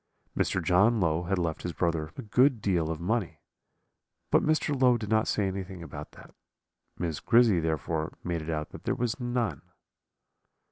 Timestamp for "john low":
0.63-1.25